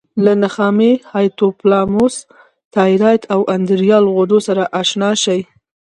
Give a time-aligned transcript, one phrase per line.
[0.23, 2.15] له نخامیې، هایپوتلاموس،
[2.75, 5.41] تایرایډ او ادرینال غدو سره آشنا شئ.